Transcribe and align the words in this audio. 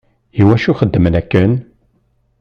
Iwacu 0.39 0.71
xeddmen 0.79 1.17
akken? 1.21 1.51